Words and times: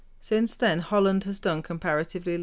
Since 0.19 0.55
then 0.55 0.79
Holland 0.79 1.25
has 1.25 1.37
done 1.37 1.61
comparatively 1.61 2.31
little 2.31 2.33
in 2.33 2.39
art. 2.39 2.39